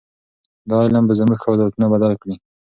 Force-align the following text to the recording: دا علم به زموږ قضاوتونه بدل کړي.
دا 0.69 0.77
علم 0.85 1.03
به 1.07 1.13
زموږ 1.19 1.39
قضاوتونه 1.45 1.85
بدل 1.93 2.13
کړي. 2.21 2.35